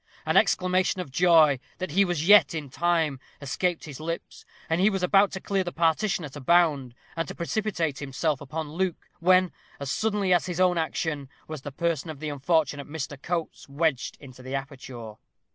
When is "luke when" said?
8.73-9.51